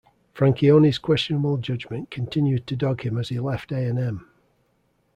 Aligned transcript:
Franchione's 0.33 0.97
questionable 0.97 1.57
judgement 1.57 2.09
continued 2.09 2.65
to 2.65 2.75
dog 2.75 3.01
him 3.01 3.19
as 3.19 3.29
he 3.29 3.39
left 3.39 3.71
A 3.71 3.85
and 3.87 3.99
M. 3.99 4.27